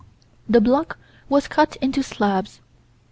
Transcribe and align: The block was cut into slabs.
The 0.49 0.59
block 0.59 0.97
was 1.29 1.47
cut 1.47 1.75
into 1.75 2.01
slabs. 2.01 2.59